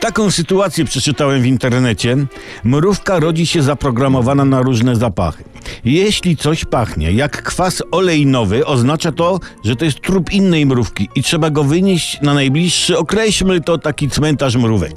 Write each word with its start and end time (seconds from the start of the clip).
Taką 0.00 0.30
sytuację 0.30 0.84
przeczytałem 0.84 1.42
w 1.42 1.46
internecie. 1.46 2.16
Mrówka 2.64 3.18
rodzi 3.18 3.46
się 3.46 3.62
zaprogramowana 3.62 4.44
na 4.44 4.62
różne 4.62 4.96
zapachy. 4.96 5.44
Jeśli 5.84 6.36
coś 6.36 6.64
pachnie 6.64 7.12
jak 7.12 7.42
kwas 7.42 7.82
olejnowy, 7.90 8.66
oznacza 8.66 9.12
to, 9.12 9.40
że 9.64 9.76
to 9.76 9.84
jest 9.84 10.00
trup 10.00 10.32
innej 10.32 10.66
mrówki 10.66 11.08
i 11.14 11.22
trzeba 11.22 11.50
go 11.50 11.64
wynieść 11.64 12.20
na 12.22 12.34
najbliższy, 12.34 12.98
określmy 12.98 13.60
to 13.60 13.78
taki 13.78 14.10
cmentarz 14.10 14.56
mrówek. 14.56 14.92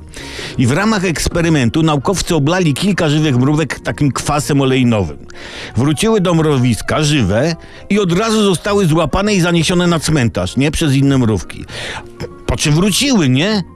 I 0.57 0.67
w 0.67 0.71
ramach 0.71 1.05
eksperymentu 1.05 1.83
naukowcy 1.83 2.35
oblali 2.35 2.73
kilka 2.73 3.09
żywych 3.09 3.37
mrówek 3.37 3.79
takim 3.79 4.11
kwasem 4.11 4.61
olejnowym. 4.61 5.17
Wróciły 5.77 6.21
do 6.21 6.33
mrowiska 6.33 7.03
żywe 7.03 7.55
i 7.89 7.99
od 7.99 8.19
razu 8.19 8.43
zostały 8.43 8.85
złapane 8.85 9.35
i 9.35 9.41
zaniesione 9.41 9.87
na 9.87 9.99
cmentarz, 9.99 10.57
nie 10.57 10.71
przez 10.71 10.93
inne 10.93 11.17
mrówki. 11.17 11.65
Po 12.45 12.57
czym 12.57 12.75
wróciły, 12.75 13.29
nie? 13.29 13.72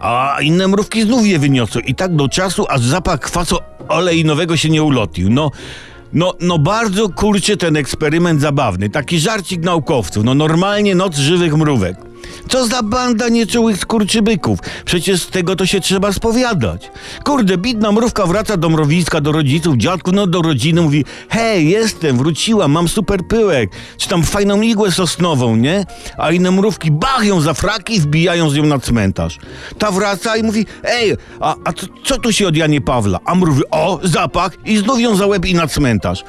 A 0.00 0.36
inne 0.40 0.68
mrówki 0.68 1.02
znów 1.02 1.26
je 1.26 1.38
wyniosły 1.38 1.82
i 1.82 1.94
tak 1.94 2.16
do 2.16 2.28
czasu, 2.28 2.66
aż 2.68 2.80
zapach 2.80 3.20
kwasu 3.20 3.56
olejnowego 3.88 4.56
się 4.56 4.70
nie 4.70 4.82
ulotił. 4.82 5.30
No, 5.30 5.50
no, 6.12 6.34
no 6.40 6.58
bardzo 6.58 7.08
kurczę 7.08 7.56
ten 7.56 7.76
eksperyment 7.76 8.40
zabawny. 8.40 8.90
Taki 8.90 9.18
żarcik 9.18 9.62
naukowców. 9.62 10.24
No 10.24 10.34
normalnie 10.34 10.94
noc 10.94 11.16
żywych 11.16 11.56
mrówek. 11.56 12.09
Co 12.48 12.66
za 12.66 12.82
banda 12.82 13.28
nieczułych 13.28 13.78
skurczybyków. 13.78 14.58
Przecież 14.84 15.22
z 15.22 15.30
tego 15.30 15.56
to 15.56 15.66
się 15.66 15.80
trzeba 15.80 16.12
spowiadać. 16.12 16.90
Kurde, 17.24 17.58
bidna 17.58 17.92
mrówka 17.92 18.26
wraca 18.26 18.56
do 18.56 18.68
mrowiska, 18.68 19.20
do 19.20 19.32
rodziców, 19.32 19.76
dziadków, 19.76 20.14
no 20.14 20.26
do 20.26 20.42
rodziny, 20.42 20.80
mówi 20.82 21.04
hej, 21.28 21.70
jestem, 21.70 22.18
wróciłam, 22.18 22.72
mam 22.72 22.88
super 22.88 23.20
pyłek, 23.28 23.70
czy 23.98 24.08
tam 24.08 24.22
fajną 24.22 24.60
igłę 24.60 24.92
sosnową, 24.92 25.56
nie? 25.56 25.84
A 26.18 26.30
inne 26.30 26.50
mrówki 26.50 26.90
bach 26.90 27.24
ją 27.24 27.40
za 27.40 27.54
fraki 27.54 27.94
i 27.94 28.00
wbijają 28.00 28.50
z 28.50 28.54
nią 28.54 28.66
na 28.66 28.78
cmentarz. 28.78 29.38
Ta 29.78 29.90
wraca 29.90 30.36
i 30.36 30.42
mówi, 30.42 30.66
ej, 30.84 31.16
a, 31.40 31.54
a 31.64 31.72
co, 31.72 31.86
co 32.04 32.18
tu 32.18 32.32
się 32.32 32.48
od 32.48 32.56
Janie 32.56 32.80
Pawla? 32.80 33.18
A 33.24 33.34
mrówi, 33.34 33.62
o, 33.70 34.00
zapach 34.02 34.52
i 34.64 34.76
znów 34.76 35.00
ją 35.00 35.16
za 35.16 35.26
łeb 35.26 35.46
i 35.46 35.54
na 35.54 35.66
cmentarz. 35.66 36.24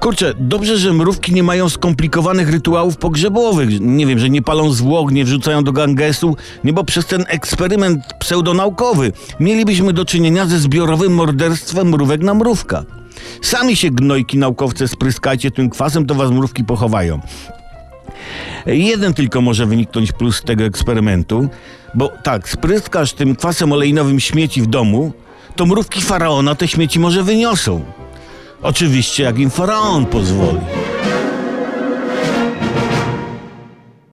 Kurczę, 0.00 0.34
dobrze, 0.38 0.78
że 0.78 0.92
mrówki 0.92 1.32
nie 1.32 1.42
mają 1.42 1.68
skomplikowanych 1.68 2.50
rytuałów 2.50 2.96
pogrzebowych. 2.96 3.80
Nie 3.80 4.06
wiem, 4.06 4.18
że 4.18 4.30
nie 4.30 4.42
palą 4.42 4.72
zwłok, 4.72 5.12
nie 5.12 5.24
wrzucają 5.24 5.64
do 5.64 5.72
gangesu, 5.72 6.36
nie 6.64 6.72
bo 6.72 6.84
przez 6.84 7.06
ten 7.06 7.24
eksperyment 7.28 8.00
pseudonaukowy 8.20 9.12
mielibyśmy 9.40 9.92
do 9.92 10.04
czynienia 10.04 10.46
ze 10.46 10.58
zbiorowym 10.58 11.14
morderstwem 11.14 11.88
mrówek 11.88 12.22
na 12.22 12.34
mrówka. 12.34 12.84
Sami 13.42 13.76
się 13.76 13.90
gnojki 13.90 14.38
naukowcy 14.38 14.88
spryskajcie 14.88 15.50
tym 15.50 15.70
kwasem, 15.70 16.06
to 16.06 16.14
was 16.14 16.30
mrówki 16.30 16.64
pochowają. 16.64 17.20
Jeden 18.66 19.14
tylko 19.14 19.40
może 19.40 19.66
wyniknąć 19.66 20.12
plus 20.12 20.36
z 20.36 20.42
tego 20.42 20.64
eksperymentu, 20.64 21.48
bo 21.94 22.08
tak, 22.22 22.48
spryskasz 22.48 23.12
tym 23.12 23.36
kwasem 23.36 23.72
olejnowym 23.72 24.20
śmieci 24.20 24.62
w 24.62 24.66
domu, 24.66 25.12
to 25.56 25.66
mrówki 25.66 26.00
faraona 26.00 26.54
te 26.54 26.68
śmieci 26.68 26.98
może 26.98 27.22
wyniosą. 27.22 27.99
Oczywiście, 28.62 29.22
jak 29.22 29.38
im 29.38 29.50
faraon 29.50 30.06
pozwoli. 30.06 30.60